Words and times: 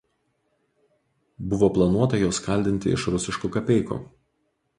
Buvo 1.51 1.69
planuota 1.75 2.21
juos 2.23 2.41
kaldinti 2.47 2.95
iš 2.97 3.07
rusiškų 3.17 3.53
kapeikų. 3.59 4.01